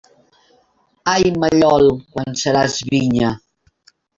[1.13, 1.85] Ai, mallol,
[2.17, 3.31] quan seràs vinya!